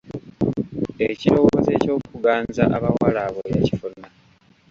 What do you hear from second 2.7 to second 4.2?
abawala abo yakifuna.